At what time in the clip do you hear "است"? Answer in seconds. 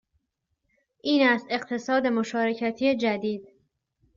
1.27-1.45